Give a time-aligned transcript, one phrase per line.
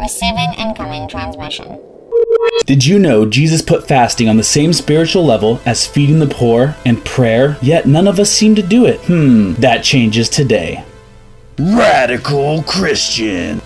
[0.00, 1.78] Receiving incoming transmission.
[2.64, 6.74] Did you know Jesus put fasting on the same spiritual level as feeding the poor
[6.86, 9.00] and prayer, yet none of us seem to do it?
[9.02, 10.82] Hmm, that changes today.
[11.58, 13.60] Radical Christian.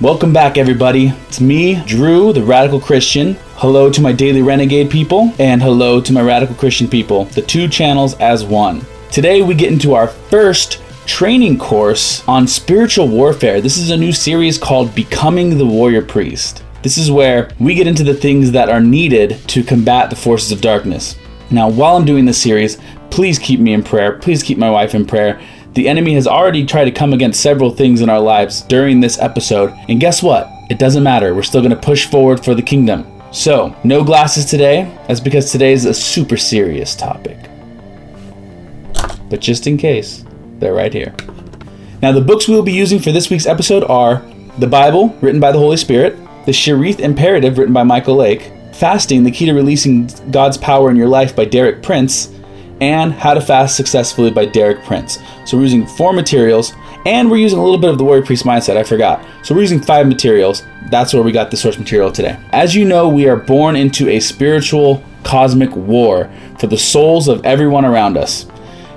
[0.00, 1.08] Welcome back, everybody.
[1.28, 3.34] It's me, Drew, the Radical Christian.
[3.56, 7.68] Hello to my Daily Renegade people, and hello to my Radical Christian people, the two
[7.68, 8.86] channels as one.
[9.12, 10.80] Today, we get into our first
[11.14, 13.60] training course on spiritual warfare.
[13.60, 16.64] This is a new series called Becoming the Warrior Priest.
[16.82, 20.50] This is where we get into the things that are needed to combat the forces
[20.50, 21.16] of darkness.
[21.52, 22.78] Now, while I'm doing this series,
[23.12, 24.18] please keep me in prayer.
[24.18, 25.40] Please keep my wife in prayer.
[25.74, 29.20] The enemy has already tried to come against several things in our lives during this
[29.20, 30.48] episode, and guess what?
[30.68, 31.32] It doesn't matter.
[31.32, 33.06] We're still going to push forward for the kingdom.
[33.30, 34.92] So, no glasses today.
[35.06, 37.38] That's because today is a super serious topic.
[39.30, 40.24] But just in case,
[40.64, 41.14] they're right here.
[42.02, 44.22] Now, the books we will be using for this week's episode are
[44.58, 49.22] the Bible, written by the Holy Spirit, the Sharath Imperative, written by Michael Lake, Fasting,
[49.24, 52.32] the Key to Releasing God's Power in Your Life by Derek Prince,
[52.80, 55.18] and How to Fast Successfully by Derek Prince.
[55.44, 56.72] So we're using four materials,
[57.06, 59.24] and we're using a little bit of the Warrior Priest mindset, I forgot.
[59.42, 60.62] So we're using five materials.
[60.90, 62.38] That's where we got the source material today.
[62.50, 67.44] As you know, we are born into a spiritual cosmic war for the souls of
[67.44, 68.46] everyone around us.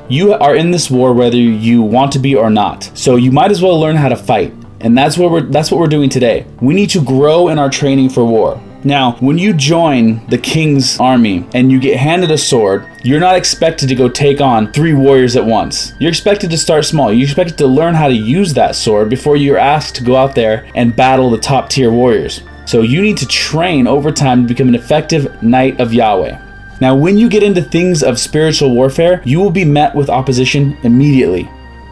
[0.10, 2.90] You are in this war whether you want to be or not.
[2.94, 4.54] So you might as well learn how to fight.
[4.80, 6.46] And that's what we're that's what we're doing today.
[6.62, 8.62] We need to grow in our training for war.
[8.86, 13.36] Now, when you join the king's army and you get handed a sword, you're not
[13.36, 15.92] expected to go take on three warriors at once.
[16.00, 17.12] You're expected to start small.
[17.12, 20.36] You're expected to learn how to use that sword before you're asked to go out
[20.36, 22.44] there and battle the top tier warriors.
[22.66, 26.47] So you need to train over time to become an effective knight of Yahweh.
[26.80, 30.78] Now, when you get into things of spiritual warfare, you will be met with opposition
[30.84, 31.50] immediately.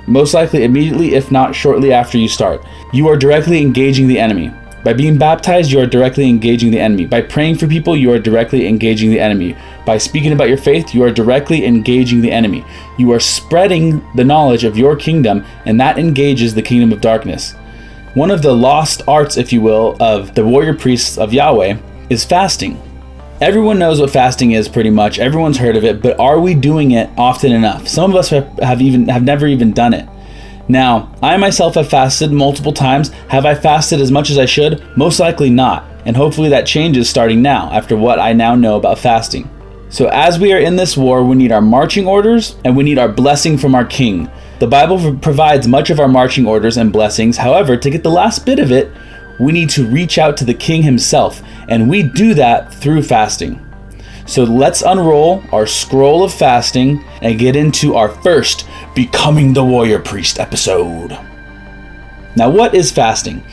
[0.07, 2.63] Most likely immediately, if not shortly after you start.
[2.93, 4.51] You are directly engaging the enemy.
[4.83, 7.07] By being baptized, you are directly engaging the enemy.
[7.07, 9.57] By praying for people, you are directly engaging the enemy.
[9.83, 12.63] By speaking about your faith, you are directly engaging the enemy.
[12.99, 17.53] You are spreading the knowledge of your kingdom, and that engages the kingdom of darkness.
[18.13, 21.77] One of the lost arts, if you will, of the warrior priests of Yahweh
[22.11, 22.79] is fasting.
[23.41, 25.19] Everyone knows what fasting is pretty much.
[25.19, 27.85] Everyone's heard of it, but are we doing it often enough?
[27.85, 30.07] Some of us have even have never even done it.
[30.69, 33.09] Now, I myself have fasted multiple times.
[33.27, 34.81] Have I fasted as much as I should?
[34.95, 35.83] Most likely not.
[36.05, 39.49] And hopefully that changes starting now after what I now know about fasting.
[39.89, 42.97] So, as we are in this war, we need our marching orders and we need
[42.97, 44.31] our blessing from our king.
[44.59, 47.35] The Bible provides much of our marching orders and blessings.
[47.35, 48.93] However, to get the last bit of it,
[49.39, 53.61] we need to reach out to the king himself, and we do that through fasting.
[54.27, 59.99] So let's unroll our scroll of fasting and get into our first Becoming the Warrior
[59.99, 61.17] Priest episode.
[62.35, 63.43] Now, what is fasting?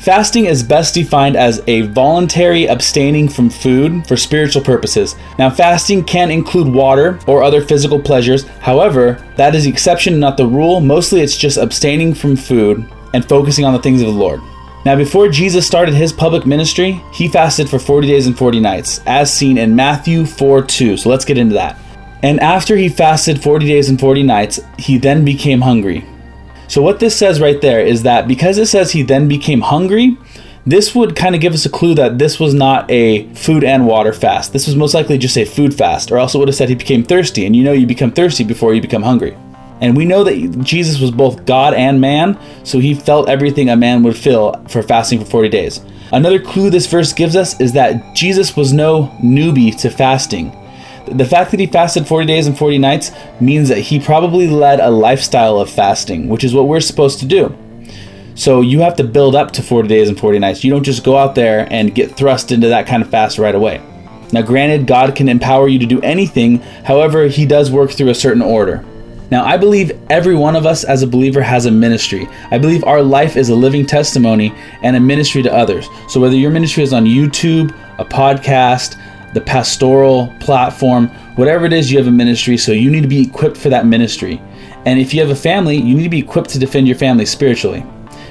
[0.00, 5.14] Fasting is best defined as a voluntary abstaining from food for spiritual purposes.
[5.38, 8.44] Now, fasting can include water or other physical pleasures.
[8.58, 10.80] However, that is the exception, not the rule.
[10.80, 14.40] Mostly, it's just abstaining from food and focusing on the things of the Lord.
[14.84, 19.00] Now, before Jesus started his public ministry, he fasted for 40 days and 40 nights,
[19.06, 20.96] as seen in Matthew 4 2.
[20.96, 21.78] So let's get into that.
[22.24, 26.04] And after he fasted 40 days and 40 nights, he then became hungry.
[26.66, 30.16] So, what this says right there is that because it says he then became hungry,
[30.66, 33.86] this would kind of give us a clue that this was not a food and
[33.86, 34.52] water fast.
[34.52, 36.74] This was most likely just a food fast, or else it would have said he
[36.74, 37.46] became thirsty.
[37.46, 39.36] And you know, you become thirsty before you become hungry.
[39.82, 43.76] And we know that Jesus was both God and man, so he felt everything a
[43.76, 45.80] man would feel for fasting for 40 days.
[46.12, 50.56] Another clue this verse gives us is that Jesus was no newbie to fasting.
[51.10, 53.10] The fact that he fasted 40 days and 40 nights
[53.40, 57.26] means that he probably led a lifestyle of fasting, which is what we're supposed to
[57.26, 57.52] do.
[58.36, 60.62] So you have to build up to 40 days and 40 nights.
[60.62, 63.54] You don't just go out there and get thrust into that kind of fast right
[63.54, 63.82] away.
[64.32, 68.14] Now, granted, God can empower you to do anything, however, he does work through a
[68.14, 68.84] certain order.
[69.32, 72.28] Now, I believe every one of us as a believer has a ministry.
[72.50, 75.88] I believe our life is a living testimony and a ministry to others.
[76.06, 79.00] So, whether your ministry is on YouTube, a podcast,
[79.32, 82.58] the pastoral platform, whatever it is, you have a ministry.
[82.58, 84.38] So, you need to be equipped for that ministry.
[84.84, 87.24] And if you have a family, you need to be equipped to defend your family
[87.24, 87.86] spiritually.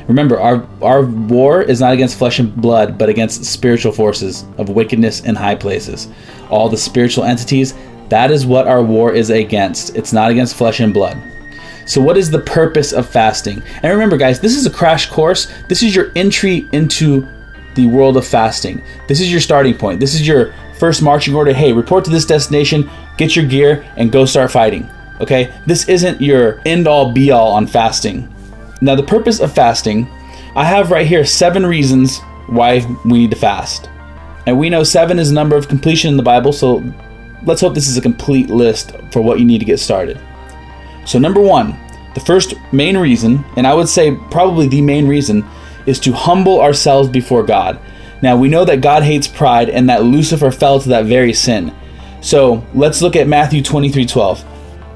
[0.08, 4.70] Remember, our, our war is not against flesh and blood, but against spiritual forces of
[4.70, 6.10] wickedness in high places.
[6.50, 7.74] All the spiritual entities
[8.12, 9.96] that is what our war is against.
[9.96, 11.18] It's not against flesh and blood.
[11.86, 13.63] So, what is the purpose of fasting?
[13.81, 15.52] And remember, guys, this is a crash course.
[15.68, 17.28] This is your entry into
[17.75, 18.84] the world of fasting.
[19.08, 20.00] This is your starting point.
[20.00, 21.54] This is your first marching order.
[21.54, 24.90] Hey, report to this destination, get your gear, and go start fighting.
[25.22, 25.54] Okay?
[25.66, 28.28] This isn't your end all be all on fasting.
[28.81, 30.08] Now, the purpose of fasting
[30.54, 33.90] I have right here seven reasons why we need to fast.
[34.46, 36.84] And we know seven is a number of completion in the Bible, so
[37.44, 40.20] let's hope this is a complete list for what you need to get started.
[41.06, 41.78] So, number one,
[42.14, 45.46] the first main reason, and I would say probably the main reason,
[45.86, 47.80] is to humble ourselves before God.
[48.22, 51.74] Now, we know that God hates pride and that Lucifer fell to that very sin.
[52.22, 54.46] So, let's look at Matthew 23 12.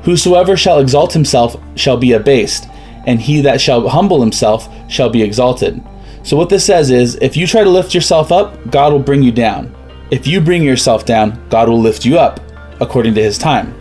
[0.03, 2.67] Whosoever shall exalt himself shall be abased,
[3.07, 5.83] and he that shall humble himself shall be exalted.
[6.21, 9.23] So, what this says is if you try to lift yourself up, God will bring
[9.23, 9.75] you down.
[10.11, 12.39] If you bring yourself down, God will lift you up,
[12.79, 13.73] according to his time.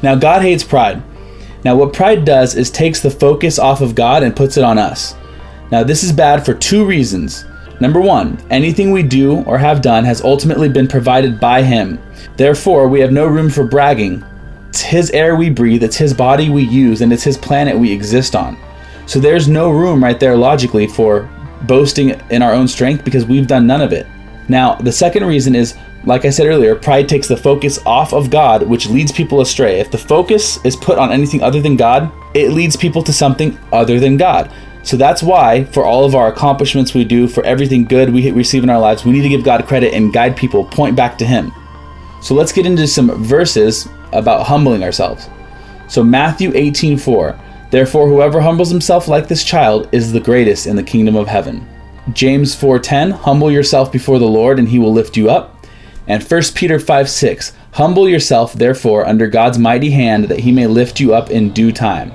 [0.00, 1.02] Now, God hates pride.
[1.64, 4.78] Now, what pride does is takes the focus off of God and puts it on
[4.78, 5.16] us.
[5.72, 7.44] Now, this is bad for two reasons.
[7.80, 11.98] Number one, anything we do or have done has ultimately been provided by Him.
[12.36, 14.24] Therefore, we have no room for bragging.
[14.68, 17.90] It's His air we breathe, it's His body we use, and it's His planet we
[17.90, 18.56] exist on.
[19.06, 21.28] So there's no room right there logically for
[21.62, 24.06] boasting in our own strength because we've done none of it.
[24.48, 28.28] Now, the second reason is like I said earlier, pride takes the focus off of
[28.28, 29.78] God, which leads people astray.
[29.78, 33.56] If the focus is put on anything other than God, it leads people to something
[33.72, 34.52] other than God.
[34.82, 38.64] So that's why, for all of our accomplishments we do, for everything good we receive
[38.64, 41.24] in our lives, we need to give God credit and guide people, point back to
[41.24, 41.52] Him.
[42.20, 45.28] So let's get into some verses about humbling ourselves.
[45.86, 47.38] So Matthew 18:4,
[47.70, 51.66] therefore whoever humbles himself like this child is the greatest in the kingdom of heaven.
[52.12, 55.56] James 4:10, humble yourself before the Lord and he will lift you up.
[56.08, 61.00] And 1 Peter 5:6, Humble yourself, therefore, under God's mighty hand, that he may lift
[61.00, 62.12] you up in due time.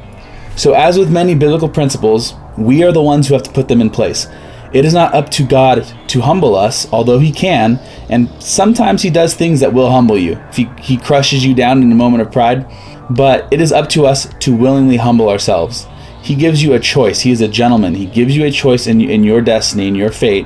[0.55, 3.81] So, as with many biblical principles, we are the ones who have to put them
[3.81, 4.27] in place.
[4.71, 9.09] It is not up to God to humble us, although He can, and sometimes He
[9.09, 10.33] does things that will humble you.
[10.49, 12.71] If He, he crushes you down in a moment of pride,
[13.09, 15.87] but it is up to us to willingly humble ourselves.
[16.21, 17.19] He gives you a choice.
[17.19, 17.95] He is a gentleman.
[17.95, 20.45] He gives you a choice in, in your destiny, in your fate,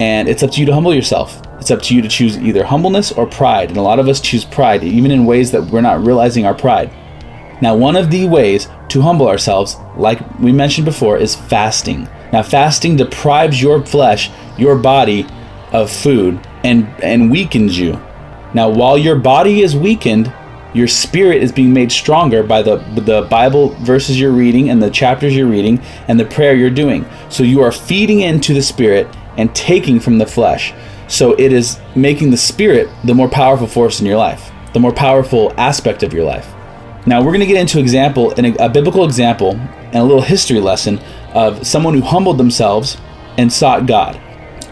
[0.00, 1.40] and it's up to you to humble yourself.
[1.58, 3.68] It's up to you to choose either humbleness or pride.
[3.68, 6.54] And a lot of us choose pride, even in ways that we're not realizing our
[6.54, 6.92] pride.
[7.62, 12.08] Now, one of the ways to humble ourselves, like we mentioned before, is fasting.
[12.32, 15.26] Now, fasting deprives your flesh, your body,
[15.72, 17.92] of food and, and weakens you.
[18.54, 20.32] Now, while your body is weakened,
[20.74, 24.90] your spirit is being made stronger by the, the Bible verses you're reading and the
[24.90, 27.04] chapters you're reading and the prayer you're doing.
[27.28, 30.72] So you are feeding into the spirit and taking from the flesh.
[31.08, 34.92] So it is making the spirit the more powerful force in your life, the more
[34.92, 36.50] powerful aspect of your life.
[37.06, 40.60] Now we're going to get into example, a, a biblical example, and a little history
[40.60, 41.00] lesson
[41.34, 42.96] of someone who humbled themselves
[43.36, 44.16] and sought God.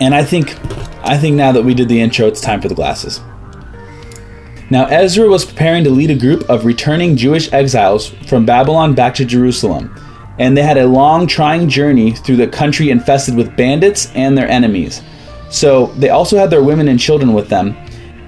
[0.01, 0.57] And I think,
[1.05, 3.21] I think now that we did the intro, it's time for the glasses.
[4.71, 9.15] Now Ezra was preparing to lead a group of returning Jewish exiles from Babylon back
[9.17, 9.93] to Jerusalem,
[10.39, 14.49] and they had a long, trying journey through the country infested with bandits and their
[14.49, 15.03] enemies.
[15.51, 17.77] So they also had their women and children with them,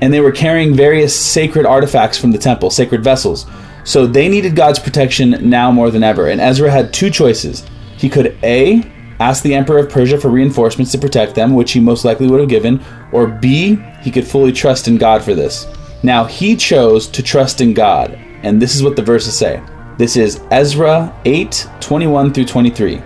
[0.00, 3.46] and they were carrying various sacred artifacts from the temple, sacred vessels.
[3.84, 6.28] So they needed God's protection now more than ever.
[6.28, 7.64] And Ezra had two choices.
[7.96, 8.82] He could A,
[9.20, 12.40] ask the Emperor of Persia for reinforcements to protect them, which he most likely would
[12.40, 15.68] have given, or B, he could fully trust in God for this.
[16.04, 19.62] Now he chose to trust in God, and this is what the verses say.
[19.98, 23.00] This is Ezra 8 21 through 23.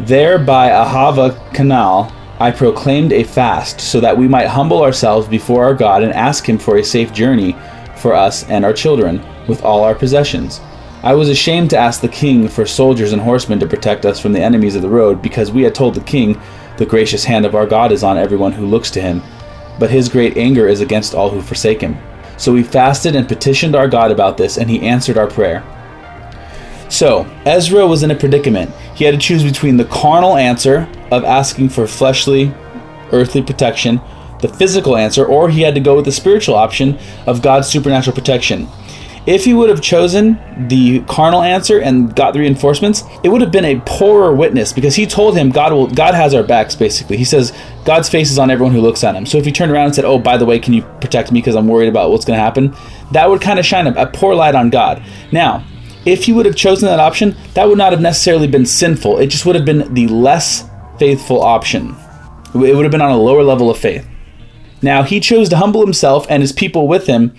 [0.00, 5.64] There by Ahava Canal, I proclaimed a fast so that we might humble ourselves before
[5.64, 7.56] our God and ask Him for a safe journey
[7.96, 10.60] for us and our children with all our possessions.
[11.02, 14.32] I was ashamed to ask the king for soldiers and horsemen to protect us from
[14.32, 16.40] the enemies of the road, because we had told the king,
[16.76, 19.20] The gracious hand of our God is on everyone who looks to him,
[19.78, 21.96] but his great anger is against all who forsake him.
[22.36, 25.64] So we fasted and petitioned our God about this, and he answered our prayer.
[26.88, 28.70] So, Ezra was in a predicament.
[28.94, 32.54] He had to choose between the carnal answer of asking for fleshly,
[33.12, 34.00] earthly protection,
[34.40, 38.14] the physical answer, or he had to go with the spiritual option of God's supernatural
[38.14, 38.68] protection.
[39.28, 43.52] If he would have chosen the carnal answer and got the reinforcements, it would have
[43.52, 47.18] been a poorer witness because he told him God will God has our backs basically.
[47.18, 47.52] He says
[47.84, 49.26] God's face is on everyone who looks at him.
[49.26, 51.40] So if he turned around and said, "Oh, by the way, can you protect me
[51.40, 52.74] because I'm worried about what's going to happen?"
[53.12, 55.02] that would kind of shine a, a poor light on God.
[55.30, 55.62] Now,
[56.06, 59.18] if he would have chosen that option, that would not have necessarily been sinful.
[59.18, 60.68] It just would have been the less
[60.98, 61.94] faithful option.
[62.54, 64.08] It would have been on a lower level of faith.
[64.80, 67.34] Now, he chose to humble himself and his people with him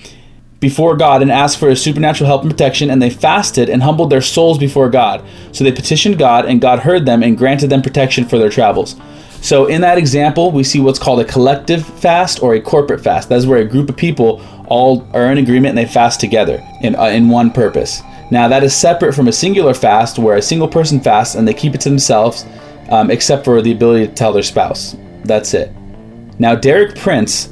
[0.59, 4.09] before God and asked for his supernatural help and protection, and they fasted and humbled
[4.09, 5.25] their souls before God.
[5.51, 8.95] So they petitioned God, and God heard them and granted them protection for their travels.
[9.41, 13.29] So, in that example, we see what's called a collective fast or a corporate fast.
[13.29, 16.95] That's where a group of people all are in agreement and they fast together in,
[16.95, 18.01] uh, in one purpose.
[18.31, 21.53] Now, that is separate from a singular fast where a single person fasts and they
[21.53, 22.45] keep it to themselves
[22.89, 24.95] um, except for the ability to tell their spouse.
[25.23, 25.71] That's it.
[26.37, 27.49] Now, Derek Prince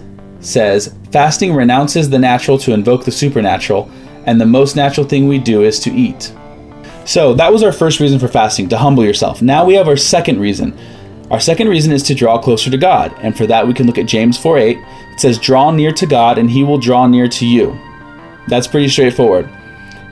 [0.47, 3.91] says fasting renounces the natural to invoke the supernatural,
[4.25, 6.33] and the most natural thing we do is to eat.
[7.05, 9.41] So, that was our first reason for fasting, to humble yourself.
[9.41, 10.77] Now we have our second reason.
[11.31, 13.97] Our second reason is to draw closer to God, and for that we can look
[13.97, 14.77] at James 4 8.
[14.77, 17.77] It says, Draw near to God, and he will draw near to you.
[18.47, 19.49] That's pretty straightforward.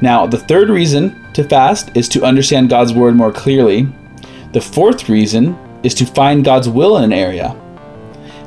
[0.01, 3.87] Now, the third reason to fast is to understand God's word more clearly.
[4.51, 7.55] The fourth reason is to find God's will in an area.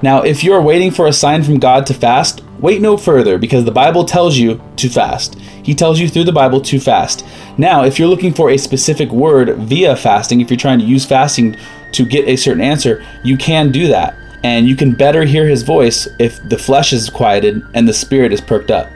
[0.03, 3.39] Now, if you are waiting for a sign from God to fast, wait no further
[3.39, 5.35] because the Bible tells you to fast.
[5.35, 7.25] He tells you through the Bible to fast.
[7.57, 11.05] Now, if you're looking for a specific word via fasting, if you're trying to use
[11.05, 11.57] fasting
[11.93, 14.17] to get a certain answer, you can do that.
[14.45, 18.33] And you can better hear his voice if the flesh is quieted and the spirit
[18.33, 18.89] is perked up.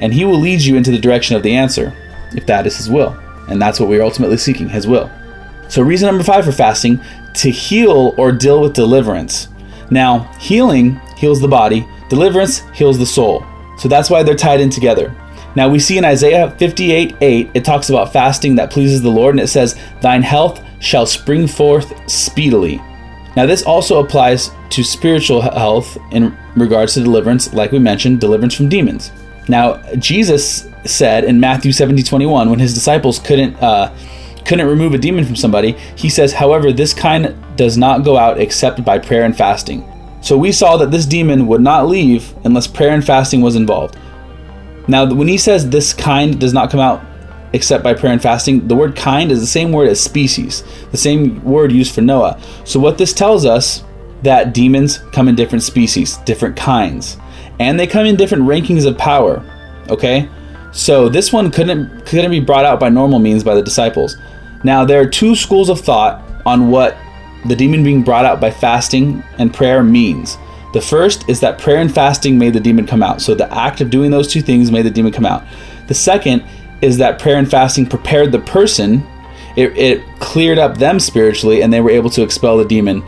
[0.00, 1.92] And he will lead you into the direction of the answer,
[2.32, 3.16] if that is his will.
[3.48, 5.10] And that's what we are ultimately seeking, his will.
[5.68, 7.00] So, reason number five for fasting
[7.34, 9.48] to heal or deal with deliverance.
[9.90, 13.44] Now, healing heals the body, deliverance heals the soul.
[13.78, 15.14] So that's why they're tied in together.
[15.54, 19.34] Now we see in Isaiah 58 8, it talks about fasting that pleases the Lord,
[19.34, 22.80] and it says, Thine health shall spring forth speedily.
[23.36, 28.54] Now, this also applies to spiritual health in regards to deliverance, like we mentioned, deliverance
[28.54, 29.12] from demons.
[29.48, 33.94] Now, Jesus said in Matthew 17 21, when his disciples couldn't, uh,
[34.48, 38.40] couldn't remove a demon from somebody, he says, However, this kind does not go out
[38.40, 39.84] except by prayer and fasting.
[40.22, 43.96] So we saw that this demon would not leave unless prayer and fasting was involved.
[44.88, 47.04] Now, when he says this kind does not come out
[47.52, 50.96] except by prayer and fasting, the word kind is the same word as species, the
[50.96, 52.40] same word used for Noah.
[52.64, 53.84] So what this tells us
[54.22, 57.18] that demons come in different species, different kinds,
[57.60, 59.44] and they come in different rankings of power.
[59.88, 60.28] Okay?
[60.72, 64.16] So this one couldn't couldn't be brought out by normal means by the disciples.
[64.64, 66.96] Now, there are two schools of thought on what
[67.46, 70.36] the demon being brought out by fasting and prayer means.
[70.72, 73.22] The first is that prayer and fasting made the demon come out.
[73.22, 75.44] So the act of doing those two things made the demon come out.
[75.86, 76.44] The second
[76.82, 79.06] is that prayer and fasting prepared the person,
[79.56, 83.02] it, it cleared up them spiritually, and they were able to expel the demon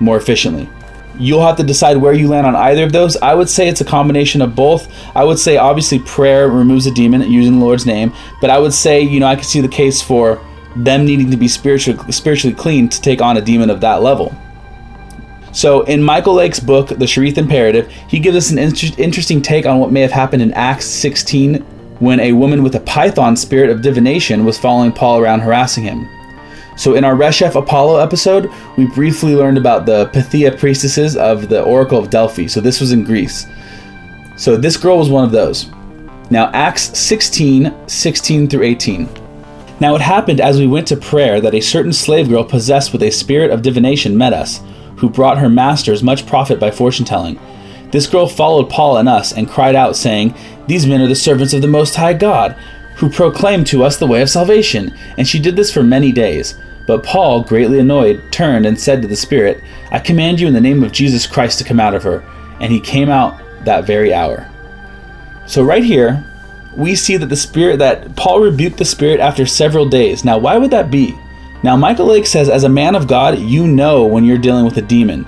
[0.00, 0.68] more efficiently.
[1.16, 3.16] You'll have to decide where you land on either of those.
[3.18, 4.92] I would say it's a combination of both.
[5.14, 8.74] I would say obviously prayer removes a demon using the Lord's name, but I would
[8.74, 10.44] say, you know, I could see the case for
[10.76, 14.34] them needing to be spiritually spiritually clean to take on a demon of that level.
[15.52, 19.66] So, in Michael Lake's book, The Sharath Imperative, he gives us an inter- interesting take
[19.66, 21.60] on what may have happened in Acts 16
[22.00, 26.08] when a woman with a python spirit of divination was following Paul around harassing him.
[26.76, 31.62] So, in our Reshef Apollo episode, we briefly learned about the Pythia priestesses of the
[31.62, 32.48] Oracle of Delphi.
[32.48, 33.46] So, this was in Greece.
[34.36, 35.70] So, this girl was one of those.
[36.30, 39.23] Now, Acts 16 16 through 18.
[39.80, 43.02] Now it happened as we went to prayer that a certain slave girl possessed with
[43.02, 44.60] a spirit of divination met us,
[44.96, 47.38] who brought her masters much profit by fortune telling.
[47.90, 50.34] This girl followed Paul and us and cried out, saying,
[50.66, 52.52] These men are the servants of the Most High God,
[52.96, 54.96] who proclaim to us the way of salvation.
[55.18, 56.56] And she did this for many days.
[56.86, 60.60] But Paul, greatly annoyed, turned and said to the Spirit, I command you in the
[60.60, 62.22] name of Jesus Christ to come out of her.
[62.60, 64.48] And he came out that very hour.
[65.46, 66.24] So, right here,
[66.76, 70.24] we see that the spirit that Paul rebuked the spirit after several days.
[70.24, 71.18] Now, why would that be?
[71.62, 74.76] Now, Michael Lake says, as a man of God, you know when you're dealing with
[74.76, 75.26] a demon.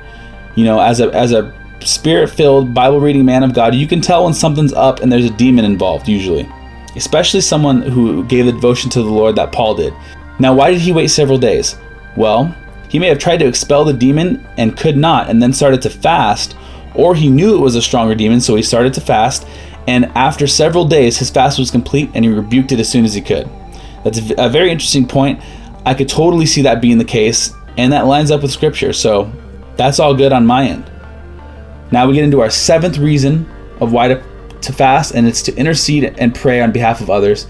[0.55, 4.25] You know, as a as a spirit-filled Bible reading man of God, you can tell
[4.25, 6.09] when something's up and there's a demon involved.
[6.09, 6.49] Usually,
[6.95, 9.95] especially someone who gave the devotion to the Lord that Paul did.
[10.39, 11.77] Now, why did he wait several days?
[12.17, 12.55] Well,
[12.89, 15.91] he may have tried to expel the demon and could not, and then started to
[15.91, 16.57] fast,
[16.95, 19.47] or he knew it was a stronger demon, so he started to fast
[19.87, 23.15] and after several days, his fast was complete and he rebuked it as soon as
[23.15, 23.49] he could.
[24.05, 25.41] That's a very interesting point.
[25.85, 29.31] I could totally see that being the case, and that lines up with scripture, so
[29.77, 30.91] that's all good on my end.
[31.93, 33.49] Now we get into our seventh reason
[33.81, 34.23] of why to,
[34.63, 37.47] to fast, and it's to intercede and pray on behalf of others.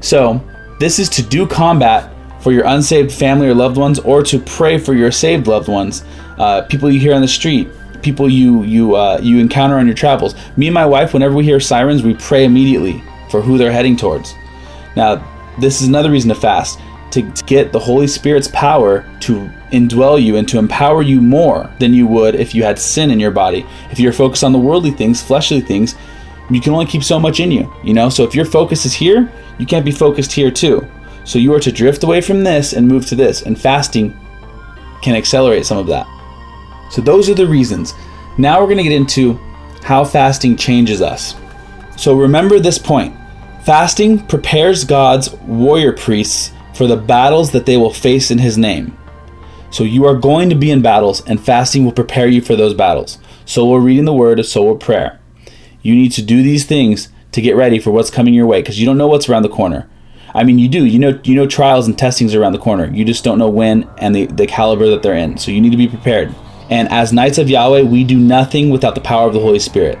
[0.00, 0.40] So,
[0.80, 4.78] this is to do combat for your unsaved family or loved ones, or to pray
[4.78, 6.04] for your saved loved ones,
[6.38, 7.68] uh, people you hear on the street,
[8.02, 10.34] people you you uh, you encounter on your travels.
[10.56, 13.96] Me and my wife, whenever we hear sirens, we pray immediately for who they're heading
[13.96, 14.34] towards.
[14.96, 15.24] Now,
[15.60, 16.78] this is another reason to fast
[17.10, 21.70] to, to get the Holy Spirit's power to indwell you and to empower you more
[21.78, 23.66] than you would if you had sin in your body.
[23.90, 25.94] If you're focused on the worldly things, fleshly things,
[26.50, 28.08] you can only keep so much in you, you know?
[28.08, 30.86] So if your focus is here, you can't be focused here too.
[31.24, 34.18] So you are to drift away from this and move to this, and fasting
[35.02, 36.06] can accelerate some of that.
[36.90, 37.94] So, those are the reasons.
[38.38, 39.34] Now, we're going to get into
[39.82, 41.34] how fasting changes us.
[41.96, 43.14] So, remember this point
[43.64, 48.96] fasting prepares God's warrior priests for the battles that they will face in His name.
[49.70, 52.72] So you are going to be in battles, and fasting will prepare you for those
[52.72, 53.18] battles.
[53.44, 55.20] So will reading the word, so will prayer.
[55.82, 58.80] You need to do these things to get ready for what's coming your way because
[58.80, 59.88] you don't know what's around the corner.
[60.34, 60.84] I mean, you do.
[60.84, 62.90] You know, you know, trials and testings are around the corner.
[62.90, 65.36] You just don't know when and the, the caliber that they're in.
[65.36, 66.34] So you need to be prepared.
[66.70, 69.98] And as knights of Yahweh, we do nothing without the power of the Holy Spirit.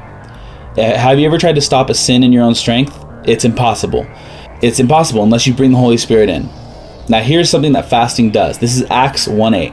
[0.76, 3.04] Uh, have you ever tried to stop a sin in your own strength?
[3.24, 4.06] It's impossible.
[4.62, 6.48] It's impossible unless you bring the Holy Spirit in.
[7.08, 8.58] Now, here's something that fasting does.
[8.58, 9.72] This is Acts 1 8.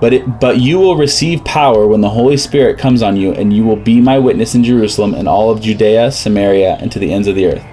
[0.00, 3.52] But, it, but you will receive power when the Holy Spirit comes on you, and
[3.52, 7.12] you will be my witness in Jerusalem and all of Judea, Samaria, and to the
[7.12, 7.64] ends of the earth.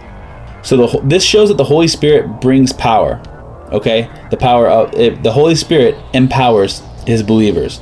[0.63, 3.22] So the, this shows that the Holy Spirit brings power.
[3.72, 7.79] Okay, the power of it, the Holy Spirit empowers His believers.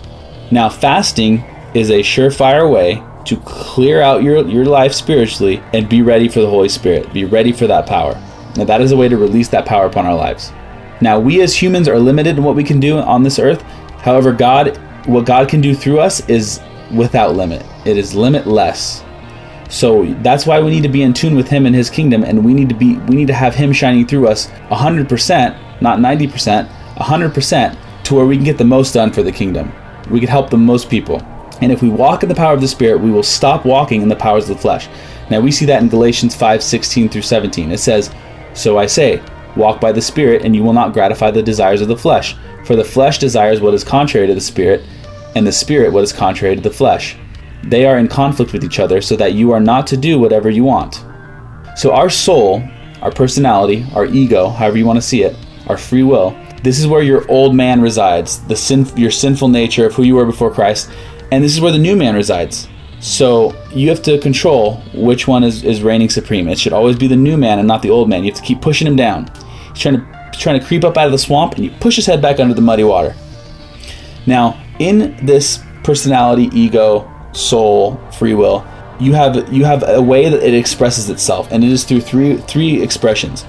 [0.51, 6.01] Now, fasting is a surefire way to clear out your your life spiritually and be
[6.01, 7.13] ready for the Holy Spirit.
[7.13, 8.19] Be ready for that power.
[8.55, 10.51] Now, that is a way to release that power upon our lives.
[11.01, 13.61] Now, we as humans are limited in what we can do on this earth.
[14.01, 17.65] However, God, what God can do through us is without limit.
[17.85, 19.03] It is limitless.
[19.69, 22.43] So that's why we need to be in tune with him and his kingdom and
[22.43, 26.67] we need to be we need to have him shining through us 100%, not 90%,
[26.95, 29.71] 100% to where we can get the most done for the kingdom.
[30.09, 31.21] We can help the most people.
[31.61, 34.07] And if we walk in the power of the spirit, we will stop walking in
[34.07, 34.87] the powers of the flesh.
[35.29, 37.71] Now we see that in Galatians 5:16 through 17.
[37.71, 38.09] It says,
[38.53, 39.21] "So I say,
[39.55, 42.75] walk by the spirit and you will not gratify the desires of the flesh, for
[42.75, 44.83] the flesh desires what is contrary to the spirit,
[45.35, 47.15] and the spirit what is contrary to the flesh."
[47.63, 50.49] They are in conflict with each other so that you are not to do whatever
[50.49, 51.03] you want.
[51.75, 52.63] So, our soul,
[53.01, 55.35] our personality, our ego, however you want to see it,
[55.67, 59.85] our free will, this is where your old man resides, the sin, your sinful nature
[59.85, 60.89] of who you were before Christ,
[61.31, 62.67] and this is where the new man resides.
[62.99, 66.49] So you have to control which one is, is reigning supreme.
[66.49, 68.23] It should always be the new man and not the old man.
[68.23, 69.31] You have to keep pushing him down.
[69.69, 72.05] He's trying to trying to creep up out of the swamp, and you push his
[72.05, 73.13] head back under the muddy water.
[74.25, 78.65] Now, in this personality, ego, soul, free will,
[78.99, 82.37] you have you have a way that it expresses itself, and it is through three
[82.37, 83.45] three expressions.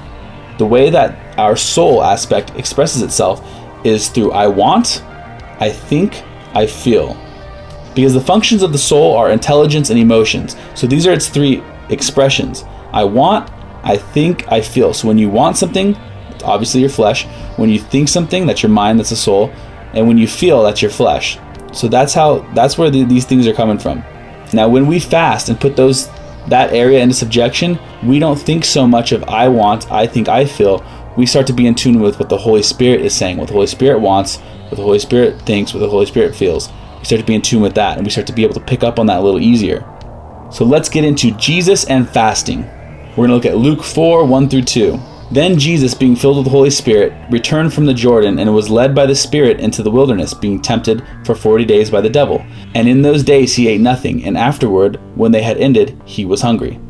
[0.59, 3.45] The way that our soul aspect expresses itself
[3.85, 5.03] is through I want,
[5.59, 6.23] I think,
[6.55, 7.17] I feel.
[7.95, 10.57] Because the functions of the soul are intelligence and emotions.
[10.75, 12.65] So these are its three expressions.
[12.93, 13.51] I want,
[13.83, 14.93] I think, I feel.
[14.93, 15.97] So when you want something,
[16.31, 17.27] it's obviously your flesh.
[17.57, 19.51] When you think something, that's your mind, that's the soul.
[19.95, 21.39] And when you feel, that's your flesh.
[21.73, 24.05] So that's how that's where the, these things are coming from.
[24.53, 26.09] Now, when we fast and put those
[26.49, 30.45] that area into subjection, we don't think so much of I want, I think, I
[30.45, 30.85] feel.
[31.21, 33.53] We start to be in tune with what the Holy Spirit is saying, what the
[33.53, 36.71] Holy Spirit wants, what the Holy Spirit thinks, what the Holy Spirit feels.
[36.99, 38.61] We start to be in tune with that, and we start to be able to
[38.61, 39.85] pick up on that a little easier.
[40.51, 42.63] So let's get into Jesus and fasting.
[42.63, 44.99] We're going to look at Luke 4 1 through 2.
[45.31, 48.95] Then Jesus, being filled with the Holy Spirit, returned from the Jordan and was led
[48.95, 52.43] by the Spirit into the wilderness, being tempted for forty days by the devil.
[52.75, 56.41] And in those days he ate nothing, and afterward, when they had ended, he was
[56.41, 56.81] hungry.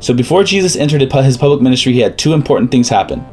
[0.00, 3.24] So before Jesus entered his public ministry, he had two important things happen.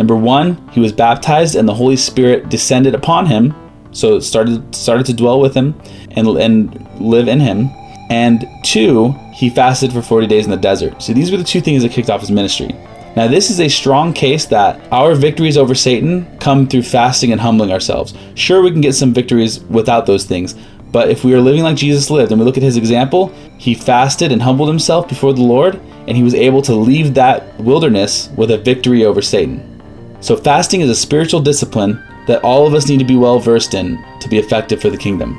[0.00, 3.54] Number one, he was baptized, and the Holy Spirit descended upon him,
[3.92, 5.78] so it started started to dwell with him
[6.12, 7.68] and and live in him.
[8.08, 11.02] And two, he fasted for 40 days in the desert.
[11.02, 12.74] So these were the two things that kicked off his ministry.
[13.14, 17.40] Now, this is a strong case that our victories over Satan come through fasting and
[17.40, 18.14] humbling ourselves.
[18.36, 20.54] Sure, we can get some victories without those things,
[20.92, 23.74] but if we are living like Jesus lived and we look at his example, he
[23.74, 28.30] fasted and humbled himself before the Lord, and he was able to leave that wilderness
[28.34, 29.79] with a victory over Satan.
[30.20, 33.74] So, fasting is a spiritual discipline that all of us need to be well versed
[33.74, 35.38] in to be effective for the kingdom.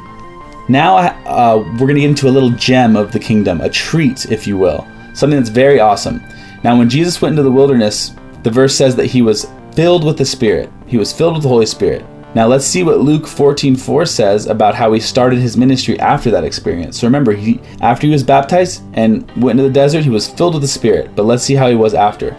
[0.68, 4.32] Now, uh, we're going to get into a little gem of the kingdom, a treat,
[4.32, 6.22] if you will, something that's very awesome.
[6.64, 8.14] Now, when Jesus went into the wilderness,
[8.44, 10.72] the verse says that he was filled with the Spirit.
[10.88, 12.06] He was filled with the Holy Spirit.
[12.34, 16.32] Now, let's see what Luke 14 4 says about how he started his ministry after
[16.32, 17.00] that experience.
[17.00, 20.54] So, remember, he, after he was baptized and went into the desert, he was filled
[20.54, 21.16] with the Spirit.
[21.16, 22.36] But let's see how he was after.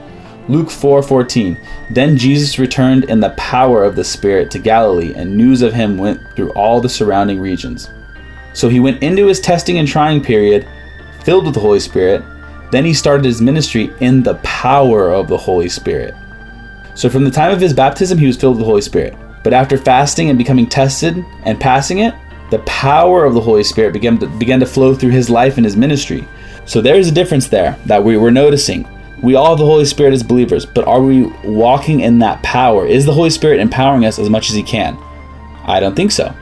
[0.48, 1.59] Luke 4 14.
[1.90, 5.98] Then Jesus returned in the power of the Spirit to Galilee, and news of him
[5.98, 7.90] went through all the surrounding regions.
[8.52, 10.68] So, he went into his testing and trying period,
[11.24, 12.22] filled with the Holy Spirit,
[12.72, 16.14] then he started his ministry in the power of the Holy Spirit.
[16.94, 19.14] So from the time of his baptism, he was filled with the Holy Spirit.
[19.44, 22.14] But after fasting and becoming tested and passing it,
[22.50, 25.66] the power of the Holy Spirit began to, began to flow through his life and
[25.66, 26.26] his ministry.
[26.64, 28.88] So there's a difference there that we were noticing.
[29.22, 32.85] We all have the Holy Spirit as believers, but are we walking in that power?
[32.85, 34.98] Is the Holy Spirit empowering us as much as he can?
[35.64, 36.35] I don't think so.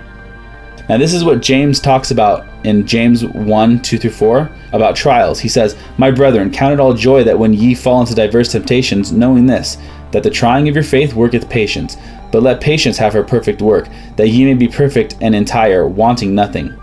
[0.89, 5.39] Now, this is what James talks about in James 1 2 through 4 about trials.
[5.39, 9.13] He says, My brethren, count it all joy that when ye fall into diverse temptations,
[9.13, 9.77] knowing this,
[10.11, 11.97] that the trying of your faith worketh patience.
[12.33, 16.35] but let patience have her perfect work, that ye may be perfect and entire, wanting
[16.35, 16.75] nothing.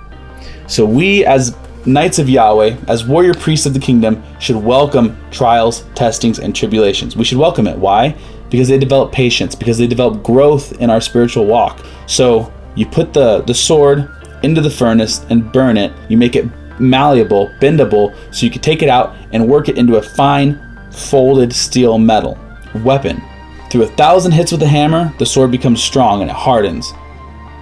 [0.68, 1.56] So we, as
[1.88, 7.16] knights of Yahweh, as warrior priests of the kingdom, should welcome trials, testings, and tribulations.
[7.16, 7.78] We should welcome it.
[7.78, 8.16] Why?
[8.50, 11.84] Because they develop patience, because they develop growth in our spiritual walk.
[12.06, 14.10] So you put the, the sword
[14.44, 15.92] into the furnace and burn it.
[16.10, 16.46] You make it
[16.80, 20.60] malleable, bendable, so you can take it out and work it into a fine,
[20.92, 22.38] folded steel metal
[22.84, 23.22] weapon.
[23.70, 26.94] Through a thousand hits with a hammer, the sword becomes strong and it hardens.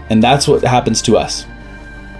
[0.09, 1.45] And that's what happens to us.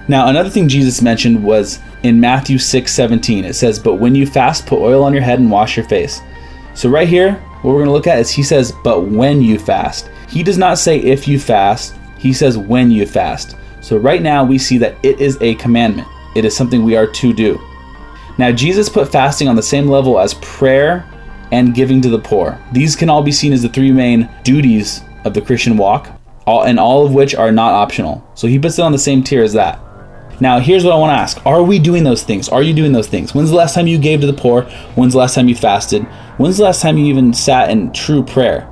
[0.07, 3.43] Now, another thing Jesus mentioned was in Matthew 6 17.
[3.43, 6.21] It says, But when you fast, put oil on your head and wash your face.
[6.75, 9.57] So, right here, what we're going to look at is he says, But when you
[9.57, 10.09] fast.
[10.29, 13.55] He does not say if you fast, he says when you fast.
[13.81, 17.07] So, right now, we see that it is a commandment, it is something we are
[17.07, 17.59] to do.
[18.37, 21.09] Now, Jesus put fasting on the same level as prayer
[21.51, 22.59] and giving to the poor.
[22.73, 26.09] These can all be seen as the three main duties of the Christian walk,
[26.45, 28.27] all, and all of which are not optional.
[28.35, 29.79] So, he puts it on the same tier as that.
[30.39, 32.49] Now, here's what I want to ask Are we doing those things?
[32.49, 33.33] Are you doing those things?
[33.33, 34.63] When's the last time you gave to the poor?
[34.95, 36.03] When's the last time you fasted?
[36.37, 38.69] When's the last time you even sat in true prayer?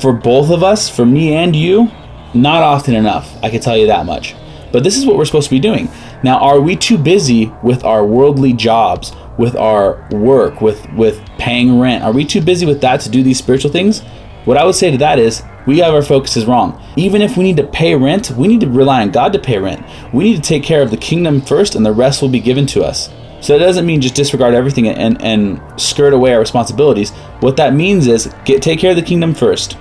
[0.00, 1.90] For both of us, for me and you,
[2.34, 3.32] not often enough.
[3.42, 4.34] I can tell you that much.
[4.72, 5.88] But this is what we're supposed to be doing.
[6.24, 11.78] Now, are we too busy with our worldly jobs, with our work, with with paying
[11.78, 12.02] rent?
[12.02, 14.00] Are we too busy with that to do these spiritual things?
[14.44, 16.80] What I would say to that is we have our focuses wrong.
[16.96, 19.58] Even if we need to pay rent, we need to rely on God to pay
[19.58, 19.84] rent.
[20.12, 22.66] We need to take care of the kingdom first, and the rest will be given
[22.66, 23.10] to us.
[23.40, 27.10] So that doesn't mean just disregard everything and, and skirt away our responsibilities.
[27.40, 29.76] What that means is get take care of the kingdom first,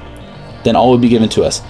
[0.63, 1.61] then all will be given to us.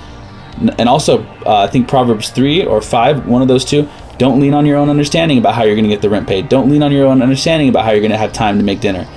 [0.77, 4.53] And also, uh, I think Proverbs 3 or 5, one of those two, don't lean
[4.53, 6.49] on your own understanding about how you're going to get the rent paid.
[6.49, 8.79] Don't lean on your own understanding about how you're going to have time to make
[8.79, 9.07] dinner.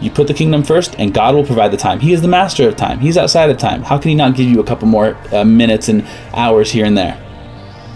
[0.00, 2.00] You put the kingdom first, and God will provide the time.
[2.00, 3.00] He is the master of time.
[3.00, 3.82] He's outside of time.
[3.82, 6.96] How can He not give you a couple more uh, minutes and hours here and
[6.96, 7.18] there?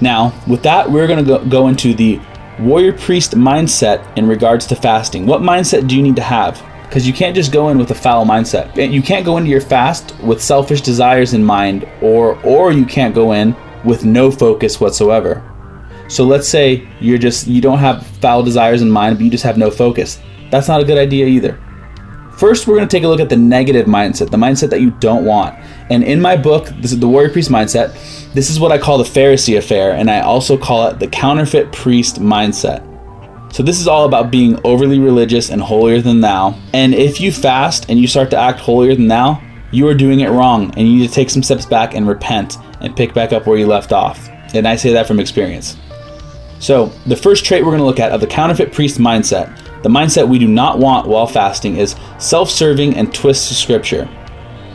[0.01, 2.21] Now, with that, we're going to go, into the
[2.59, 5.27] warrior priest mindset in regards to fasting.
[5.27, 6.63] What mindset do you need to have?
[6.83, 8.93] Because you can't just go in with a foul mindset.
[8.93, 13.15] You can't go into your fast with selfish desires in mind, or or you can't
[13.15, 15.43] go in with no focus whatsoever.
[16.09, 19.45] So let's say you're just you don't have foul desires in mind, but you just
[19.45, 20.21] have no focus.
[20.51, 21.59] That's not a good idea either.
[22.37, 24.91] First, we're going to take a look at the negative mindset, the mindset that you
[24.93, 25.57] don't want.
[25.91, 27.93] And in my book, this is the Warrior Priest Mindset.
[28.33, 31.71] This is what I call the Pharisee affair, and I also call it the counterfeit
[31.71, 32.83] priest mindset.
[33.53, 36.59] So, this is all about being overly religious and holier than thou.
[36.73, 40.21] And if you fast and you start to act holier than thou, you are doing
[40.21, 43.33] it wrong, and you need to take some steps back and repent and pick back
[43.33, 44.29] up where you left off.
[44.55, 45.77] And I say that from experience.
[46.59, 49.91] So, the first trait we're going to look at of the counterfeit priest mindset the
[49.91, 54.09] mindset we do not want while fasting is self serving and twists scripture.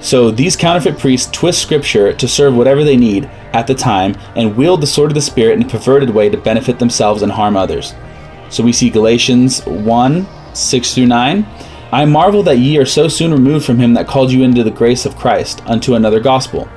[0.02, 4.56] So these counterfeit priests twist scripture to serve whatever they need at the time and
[4.56, 7.58] wield the sword of the Spirit in a perverted way to benefit themselves and harm
[7.58, 7.96] others.
[8.52, 11.46] So we see Galatians 1 6 through 9.
[11.92, 14.70] I marvel that ye are so soon removed from him that called you into the
[14.70, 16.70] grace of Christ unto another gospel.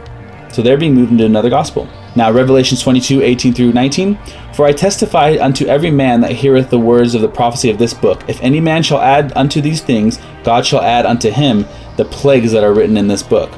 [0.53, 1.89] So they're being moved into another gospel.
[2.15, 4.19] Now, Revelation 22, 18 through 19.
[4.55, 7.95] For I testify unto every man that heareth the words of the prophecy of this
[7.95, 8.23] book.
[8.29, 11.65] If any man shall add unto these things, God shall add unto him
[11.97, 13.51] the plagues that are written in this book.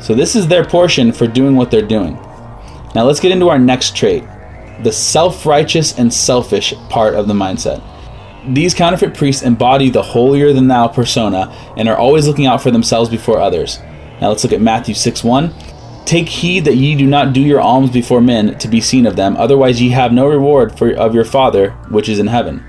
[0.00, 2.14] So, this is their portion for doing what they're doing.
[2.94, 4.24] Now, let's get into our next trait
[4.82, 7.82] the self righteous and selfish part of the mindset.
[8.48, 12.70] These counterfeit priests embody the holier than thou persona and are always looking out for
[12.70, 13.78] themselves before others.
[14.20, 15.52] Now, let's look at Matthew 6 1.
[16.10, 19.14] Take heed that ye do not do your alms before men to be seen of
[19.14, 22.64] them, otherwise ye have no reward for, of your Father which is in heaven.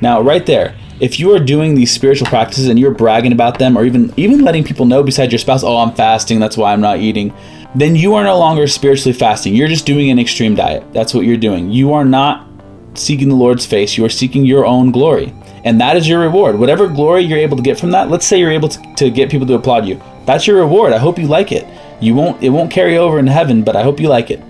[0.00, 3.76] Now, right there, if you are doing these spiritual practices and you're bragging about them,
[3.76, 6.80] or even even letting people know besides your spouse, oh, I'm fasting, that's why I'm
[6.80, 7.34] not eating,
[7.74, 9.56] then you are no longer spiritually fasting.
[9.56, 10.84] You're just doing an extreme diet.
[10.92, 11.72] That's what you're doing.
[11.72, 12.46] You are not
[12.94, 13.98] seeking the Lord's face.
[13.98, 15.34] You are seeking your own glory.
[15.64, 16.56] And that is your reward.
[16.56, 19.32] Whatever glory you're able to get from that, let's say you're able to, to get
[19.32, 20.00] people to applaud you.
[20.26, 20.92] That's your reward.
[20.92, 21.66] I hope you like it.
[22.00, 24.40] You won't it won't carry over in heaven, but I hope you like it.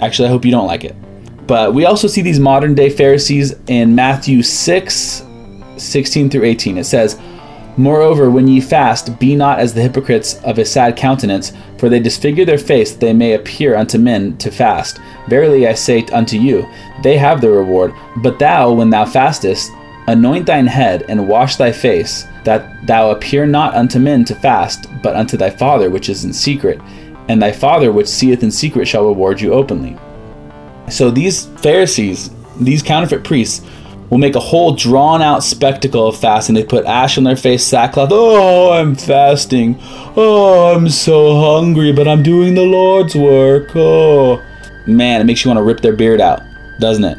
[0.00, 0.94] Actually, I hope you don't like it.
[1.46, 5.26] But we also see these modern day Pharisees in Matthew 6
[5.76, 6.78] 16 through 18.
[6.78, 7.18] It says,
[7.76, 12.00] Moreover, when ye fast, be not as the hypocrites of a sad countenance, for they
[12.00, 14.98] disfigure their face that they may appear unto men to fast.
[15.28, 16.68] Verily I say unto you,
[17.02, 17.94] they have their reward.
[18.16, 19.70] But thou, when thou fastest,
[20.06, 24.86] anoint thine head and wash thy face, that thou appear not unto men to fast,
[25.02, 26.80] but unto thy Father which is in secret,
[27.28, 29.96] and thy Father which seeth in secret shall reward you openly.
[30.88, 33.64] So these Pharisees, these counterfeit priests,
[34.10, 36.56] will make a whole drawn out spectacle of fasting.
[36.56, 38.10] They put ash on their face, sackcloth.
[38.12, 39.76] Oh, I'm fasting.
[40.16, 43.70] Oh, I'm so hungry, but I'm doing the Lord's work.
[43.76, 44.42] Oh,
[44.86, 46.42] man, it makes you want to rip their beard out,
[46.80, 47.18] doesn't it?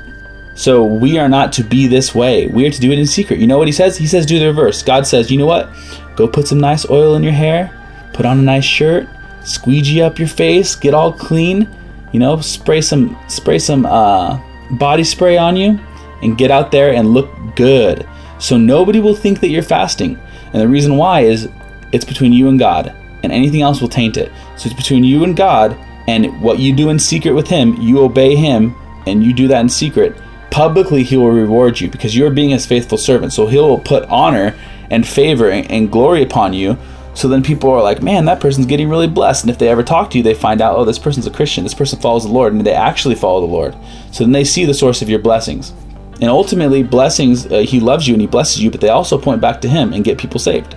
[0.62, 2.46] So we are not to be this way.
[2.46, 3.40] We are to do it in secret.
[3.40, 3.98] You know what he says?
[3.98, 4.84] He says do the reverse.
[4.84, 5.72] God says, you know what?
[6.16, 7.72] Go put some nice oil in your hair,
[8.14, 9.10] put on a nice shirt,
[9.44, 11.68] squeegee up your face, get all clean,
[12.12, 14.40] you know, spray some spray some uh,
[14.74, 15.80] body spray on you
[16.22, 18.08] and get out there and look good.
[18.38, 20.20] So nobody will think that you're fasting.
[20.54, 21.50] And the reason why is
[21.92, 24.32] it's between you and God, and anything else will taint it.
[24.58, 25.76] So it's between you and God,
[26.08, 28.76] and what you do in secret with Him, you obey Him,
[29.08, 30.16] and you do that in secret.
[30.52, 33.34] Publicly, He will reward you because you're being His faithful servant.
[33.34, 34.56] So He'll put honor
[34.90, 36.78] and favor and glory upon you.
[37.14, 39.44] So then people are like, man, that person's getting really blessed.
[39.44, 41.64] And if they ever talk to you, they find out, oh, this person's a Christian.
[41.64, 43.76] This person follows the Lord, and they actually follow the Lord.
[44.12, 45.74] So then they see the source of your blessings.
[46.22, 49.42] And ultimately, blessings, uh, He loves you and He blesses you, but they also point
[49.42, 50.76] back to Him and get people saved.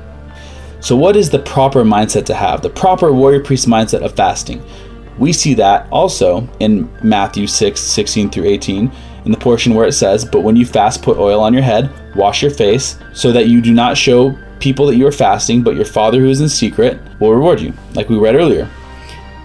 [0.81, 2.63] So, what is the proper mindset to have?
[2.63, 4.63] The proper warrior priest mindset of fasting.
[5.19, 8.91] We see that also in Matthew 6 16 through 18,
[9.25, 11.91] in the portion where it says, But when you fast, put oil on your head,
[12.15, 15.77] wash your face, so that you do not show people that you are fasting, but
[15.77, 18.69] your Father who is in secret will reward you, like we read earlier.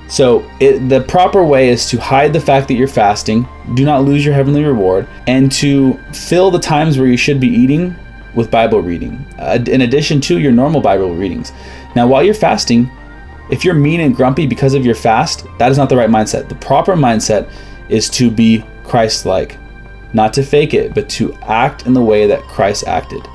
[0.07, 4.05] So, it, the proper way is to hide the fact that you're fasting, do not
[4.05, 7.95] lose your heavenly reward, and to fill the times where you should be eating
[8.33, 9.25] with Bible reading,
[9.67, 11.51] in addition to your normal Bible readings.
[11.95, 12.89] Now, while you're fasting,
[13.51, 16.49] if you're mean and grumpy because of your fast, that is not the right mindset.
[16.49, 17.51] The proper mindset
[17.89, 19.57] is to be Christ like,
[20.13, 23.27] not to fake it, but to act in the way that Christ acted.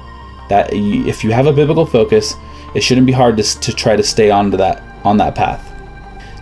[0.48, 2.34] That if you have a biblical focus,
[2.74, 5.70] it shouldn't be hard to, to try to stay on to that on that path.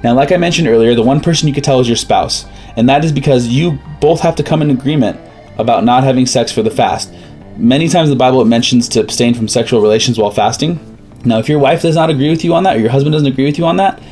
[0.03, 2.89] Now, like I mentioned earlier, the one person you could tell is your spouse, and
[2.89, 5.21] that is because you both have to come in agreement
[5.59, 7.13] about not having sex for the fast.
[7.57, 10.81] Many times the Bible it mentions to abstain from sexual relations while fasting.
[11.25, 13.29] Now, if your wife does not agree with you on that, or your husband doesn't
[13.29, 14.03] agree with you on that,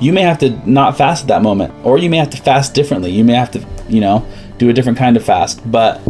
[0.00, 2.74] you may have to not fast at that moment, or you may have to fast
[2.74, 3.10] differently.
[3.10, 4.26] You may have to, you know,
[4.58, 5.68] do a different kind of fast.
[5.70, 6.00] But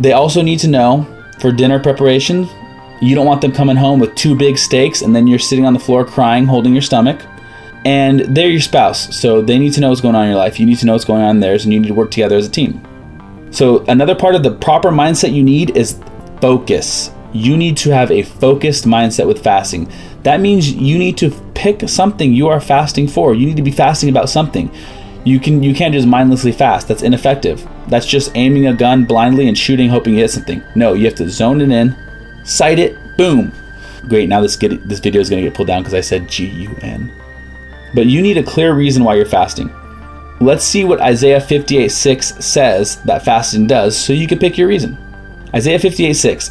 [0.00, 1.06] they also need to know
[1.40, 2.48] for dinner preparation,
[3.00, 5.72] you don't want them coming home with two big steaks and then you're sitting on
[5.72, 7.20] the floor crying, holding your stomach
[7.84, 10.58] and they're your spouse, so they need to know what's going on in your life.
[10.58, 12.36] You need to know what's going on in theirs, and you need to work together
[12.36, 12.82] as a team.
[13.50, 15.98] So, another part of the proper mindset you need is
[16.40, 17.10] focus.
[17.32, 19.90] You need to have a focused mindset with fasting.
[20.22, 23.34] That means you need to pick something you are fasting for.
[23.34, 24.70] You need to be fasting about something.
[25.28, 26.88] You can you can't just mindlessly fast.
[26.88, 27.66] That's ineffective.
[27.88, 30.62] That's just aiming a gun blindly and shooting hoping you hit something.
[30.74, 31.96] No, you have to zone it in,
[32.44, 33.52] sight it, boom.
[34.08, 34.28] Great.
[34.28, 36.46] Now this get this video is going to get pulled down because I said G
[36.46, 37.12] U N
[37.94, 39.74] but you need a clear reason why you're fasting.
[40.40, 44.68] Let's see what Isaiah 58 6 says that fasting does so you can pick your
[44.68, 44.96] reason.
[45.54, 46.50] Isaiah 58 6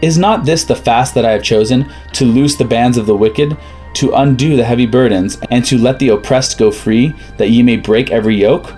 [0.00, 3.16] Is not this the fast that I have chosen to loose the bands of the
[3.16, 3.56] wicked,
[3.94, 7.76] to undo the heavy burdens, and to let the oppressed go free, that ye may
[7.76, 8.72] break every yoke?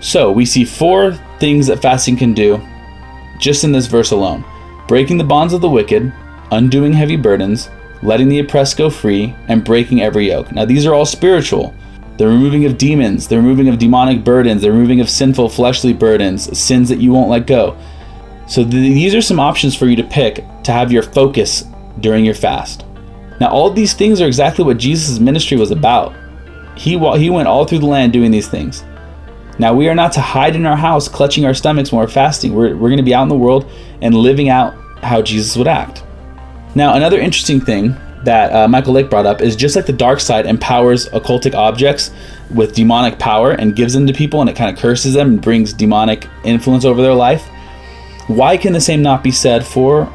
[0.00, 2.60] So we see four things that fasting can do
[3.38, 4.44] just in this verse alone
[4.88, 6.12] breaking the bonds of the wicked,
[6.50, 7.70] undoing heavy burdens,
[8.02, 10.52] letting the oppressed go free, and breaking every yoke.
[10.52, 11.74] Now, these are all spiritual.
[12.18, 16.58] The removing of demons, the removing of demonic burdens, the removing of sinful fleshly burdens,
[16.58, 17.78] sins that you won't let go.
[18.46, 21.64] So, these are some options for you to pick to have your focus
[22.00, 22.84] during your fast.
[23.42, 26.14] Now, all these things are exactly what Jesus' ministry was about.
[26.76, 28.84] He, he went all through the land doing these things.
[29.58, 32.54] Now, we are not to hide in our house, clutching our stomachs when we're fasting.
[32.54, 33.68] We're, we're going to be out in the world
[34.00, 36.04] and living out how Jesus would act.
[36.76, 40.20] Now, another interesting thing that uh, Michael Lake brought up is just like the dark
[40.20, 42.12] side empowers occultic objects
[42.54, 45.42] with demonic power and gives them to people and it kind of curses them and
[45.42, 47.44] brings demonic influence over their life.
[48.28, 50.08] Why can the same not be said for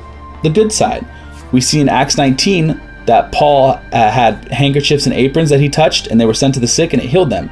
[0.43, 1.05] the good side?
[1.51, 6.07] We see in Acts 19 that Paul uh, had handkerchiefs and aprons that he touched
[6.07, 7.49] and they were sent to the sick and it healed them.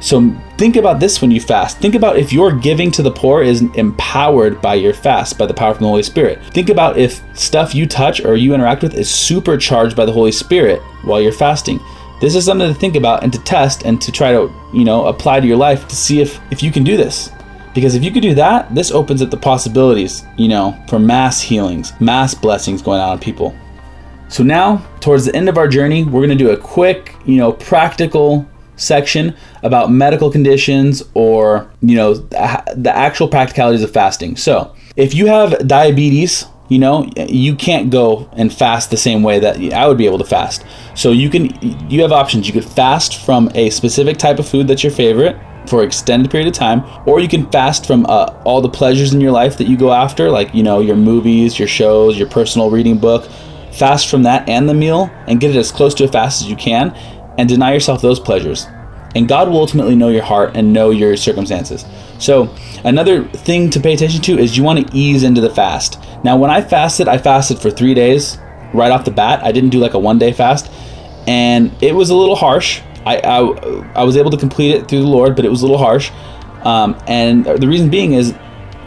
[0.00, 1.78] So think about this when you fast.
[1.78, 5.54] Think about if your giving to the poor is empowered by your fast, by the
[5.54, 6.44] power from the Holy Spirit.
[6.46, 10.32] Think about if stuff you touch or you interact with is supercharged by the Holy
[10.32, 11.78] Spirit while you're fasting.
[12.20, 15.06] This is something to think about and to test and to try to, you know,
[15.06, 17.30] apply to your life to see if if you can do this.
[17.74, 21.40] Because if you could do that, this opens up the possibilities, you know, for mass
[21.40, 23.56] healings, mass blessings going on on people.
[24.32, 27.36] So now, towards the end of our journey, we're going to do a quick, you
[27.36, 34.74] know, practical section about medical conditions or you know the actual practicalities of fasting so
[34.96, 39.56] if you have diabetes you know you can't go and fast the same way that
[39.74, 40.64] i would be able to fast
[40.94, 41.46] so you can
[41.88, 45.36] you have options you could fast from a specific type of food that's your favorite
[45.66, 49.14] for an extended period of time, or you can fast from uh, all the pleasures
[49.14, 52.28] in your life that you go after, like you know your movies, your shows, your
[52.28, 53.30] personal reading book.
[53.72, 56.48] Fast from that and the meal, and get it as close to a fast as
[56.48, 56.94] you can,
[57.38, 58.66] and deny yourself those pleasures.
[59.14, 61.84] And God will ultimately know your heart and know your circumstances.
[62.18, 62.54] So,
[62.84, 65.98] another thing to pay attention to is you want to ease into the fast.
[66.24, 68.38] Now, when I fasted, I fasted for three days
[68.72, 69.42] right off the bat.
[69.42, 70.70] I didn't do like a one day fast,
[71.26, 72.80] and it was a little harsh.
[73.04, 73.38] I, I,
[73.96, 76.10] I was able to complete it through the Lord, but it was a little harsh.
[76.64, 78.34] Um, and the reason being is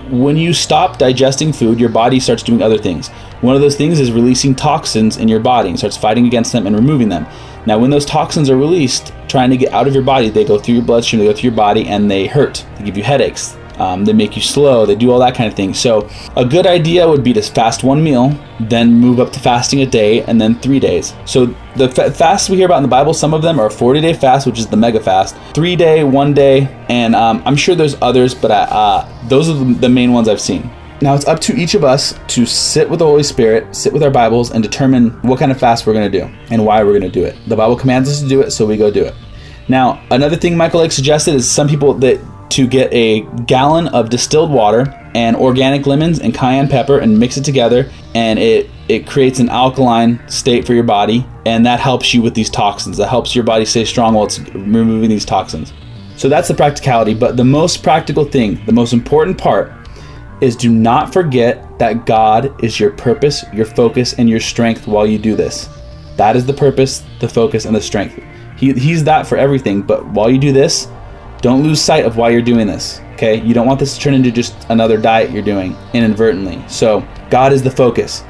[0.09, 3.09] when you stop digesting food, your body starts doing other things.
[3.41, 6.67] One of those things is releasing toxins in your body and starts fighting against them
[6.67, 7.25] and removing them.
[7.65, 10.59] Now, when those toxins are released, trying to get out of your body, they go
[10.59, 12.65] through your bloodstream, they go through your body, and they hurt.
[12.77, 13.57] They give you headaches.
[13.79, 14.85] Um, they make you slow.
[14.85, 15.73] They do all that kind of thing.
[15.73, 19.81] So, a good idea would be to fast one meal, then move up to fasting
[19.81, 21.13] a day, and then three days.
[21.25, 24.01] So, the fa- fasts we hear about in the Bible, some of them are 40
[24.01, 27.75] day fast, which is the mega fast, three day, one day, and um, I'm sure
[27.75, 30.69] there's others, but uh, uh, those are the main ones I've seen.
[31.01, 34.01] Now it's up to each of us to sit with the Holy Spirit, sit with
[34.01, 36.97] our Bibles, and determine what kind of fast we're going to do and why we're
[36.97, 37.35] going to do it.
[37.47, 39.13] The Bible commands us to do it, so we go do it.
[39.67, 44.09] Now, another thing Michael Lake suggested is some people that to get a gallon of
[44.09, 49.07] distilled water and organic lemons and cayenne pepper and mix it together and it it
[49.07, 52.97] creates an alkaline state for your body and that helps you with these toxins.
[52.97, 55.73] That helps your body stay strong while it's removing these toxins.
[56.17, 59.73] So that's the practicality but the most practical thing the most important part
[60.41, 65.07] is do not forget that god is your purpose your focus and your strength while
[65.07, 65.69] you do this.
[66.17, 68.21] That is the purpose the focus and the strength.
[68.57, 70.87] He, he's that for everything but while you do this
[71.41, 73.01] don't lose sight of why you're doing this.
[73.13, 76.63] Okay, you don't want this to turn into just another diet you're doing inadvertently.
[76.67, 78.23] So God is the focus.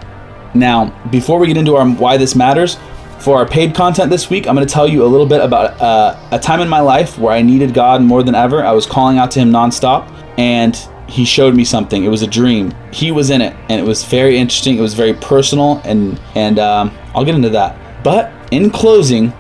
[0.54, 2.78] Now, before we get into our why this matters,
[3.20, 5.82] for our paid content this week, I'm going to tell you a little bit about
[5.82, 8.64] uh, a time in my life where I needed God more than ever.
[8.64, 10.76] I was calling out to Him nonstop, and
[11.08, 12.04] He showed me something.
[12.04, 12.72] It was a dream.
[12.92, 14.78] He was in it, and it was very interesting.
[14.78, 18.04] It was very personal, and and um, I'll get into that.
[18.04, 19.34] But in closing,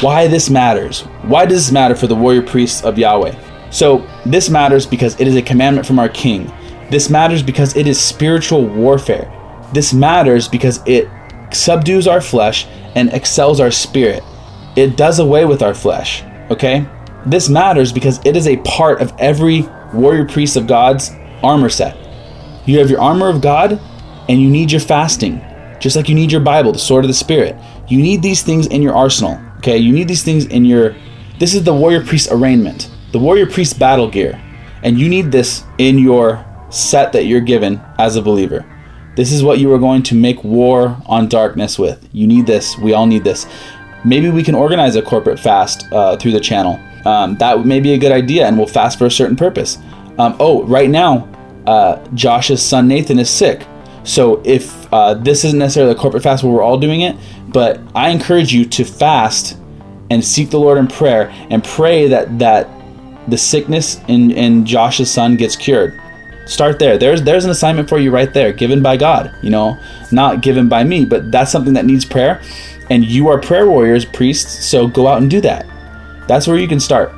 [0.00, 1.02] why this matters.
[1.22, 3.70] Why does this matter for the warrior priests of Yahweh?
[3.70, 6.52] So, this matters because it is a commandment from our King.
[6.90, 9.30] This matters because it is spiritual warfare.
[9.72, 11.08] This matters because it
[11.52, 14.22] subdues our flesh and excels our spirit.
[14.76, 16.86] It does away with our flesh, okay?
[17.26, 21.10] This matters because it is a part of every warrior priest of God's
[21.42, 21.96] armor set.
[22.66, 23.80] You have your armor of God
[24.28, 25.42] and you need your fasting,
[25.80, 27.56] just like you need your Bible, the sword of the Spirit.
[27.88, 29.40] You need these things in your arsenal.
[29.58, 30.96] Okay, you need these things in your.
[31.38, 34.40] This is the warrior priest arraignment, the warrior priest battle gear,
[34.82, 38.64] and you need this in your set that you're given as a believer.
[39.16, 42.08] This is what you are going to make war on darkness with.
[42.12, 42.78] You need this.
[42.78, 43.46] We all need this.
[44.04, 46.78] Maybe we can organize a corporate fast uh, through the channel.
[47.04, 49.78] Um, that may be a good idea, and we'll fast for a certain purpose.
[50.18, 51.28] Um, oh, right now,
[51.66, 53.66] uh, Josh's son Nathan is sick.
[54.04, 57.16] So if uh, this isn't necessarily a corporate fast where we're all doing it,
[57.48, 59.56] but I encourage you to fast
[60.10, 62.68] and seek the Lord in prayer and pray that that
[63.28, 66.00] the sickness in, in Josh's son gets cured.
[66.46, 66.96] Start there.
[66.96, 69.34] There's there's an assignment for you right there, given by God.
[69.42, 69.78] You know,
[70.10, 72.40] not given by me, but that's something that needs prayer.
[72.90, 75.66] And you are prayer warriors, priests, so go out and do that.
[76.26, 77.12] That's where you can start.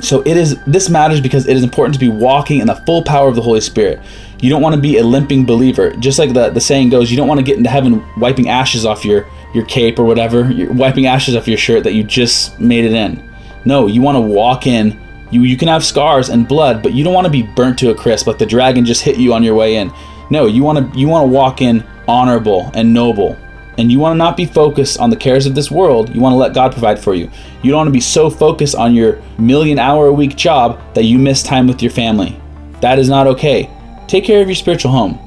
[0.00, 3.02] So it is this matters because it is important to be walking in the full
[3.02, 4.00] power of the Holy Spirit.
[4.40, 5.92] You don't want to be a limping believer.
[5.92, 8.84] Just like the, the saying goes, you don't want to get into heaven wiping ashes
[8.84, 10.50] off your, your cape or whatever.
[10.50, 13.28] You're wiping ashes off your shirt that you just made it in.
[13.64, 15.00] No, you want to walk in.
[15.30, 17.90] You, you can have scars and blood, but you don't want to be burnt to
[17.90, 19.92] a crisp like the dragon just hit you on your way in.
[20.30, 23.36] No, you want to you want to walk in honorable and noble.
[23.78, 26.14] And you want to not be focused on the cares of this world.
[26.14, 27.30] You want to let God provide for you.
[27.62, 31.04] You don't want to be so focused on your million hour a week job that
[31.04, 32.40] you miss time with your family.
[32.80, 33.70] That is not okay.
[34.08, 35.18] Take care of your spiritual home.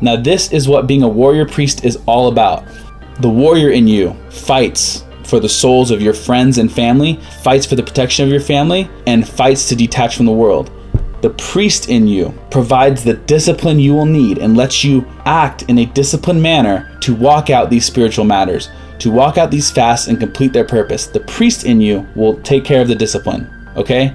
[0.00, 2.64] Now, this is what being a warrior priest is all about.
[3.20, 7.76] The warrior in you fights for the souls of your friends and family, fights for
[7.76, 10.70] the protection of your family, and fights to detach from the world.
[11.22, 15.78] The priest in you provides the discipline you will need and lets you act in
[15.78, 18.68] a disciplined manner to walk out these spiritual matters,
[18.98, 21.06] to walk out these fasts and complete their purpose.
[21.06, 24.14] The priest in you will take care of the discipline, okay?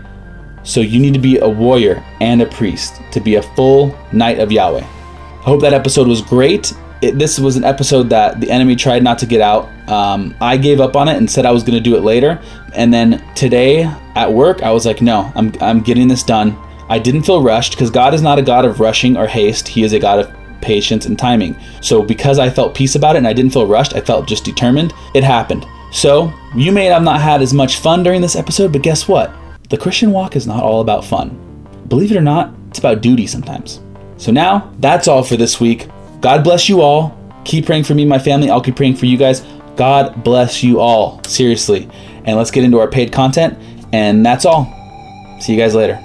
[0.64, 4.40] So you need to be a warrior and a priest to be a full knight
[4.40, 4.84] of Yahweh.
[4.84, 6.74] I hope that episode was great.
[7.02, 9.70] It, this was an episode that the enemy tried not to get out.
[9.90, 12.42] Um, I gave up on it and said I was going to do it later.
[12.74, 13.84] And then today
[14.16, 16.58] at work, I was like, no, I'm, I'm getting this done.
[16.90, 19.68] I didn't feel rushed because God is not a God of rushing or haste.
[19.68, 21.56] He is a God of patience and timing.
[21.82, 24.44] So because I felt peace about it and I didn't feel rushed, I felt just
[24.44, 25.66] determined, it happened.
[25.92, 29.34] So you may have not had as much fun during this episode, but guess what?
[29.70, 31.30] The Christian walk is not all about fun.
[31.88, 33.82] Believe it or not, it's about duty sometimes.
[34.18, 35.88] So now, that's all for this week.
[36.22, 37.18] God bless you all.
[37.46, 38.50] Keep praying for me and my family.
[38.50, 39.42] I'll keep praying for you guys.
[39.76, 41.24] God bless you all.
[41.24, 41.90] Seriously.
[42.26, 43.58] And let's get into our paid content.
[43.94, 44.66] And that's all.
[45.40, 46.04] See you guys later.